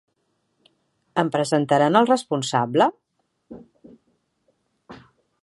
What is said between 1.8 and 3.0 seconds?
al responsable?